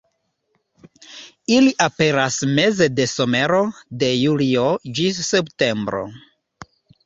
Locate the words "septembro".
5.33-6.07